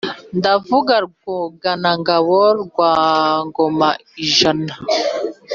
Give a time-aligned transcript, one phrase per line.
[0.37, 2.91] Ndavuga Rwogana-ngabo rwa
[3.47, 3.89] Ngoma
[4.23, 4.73] ijana,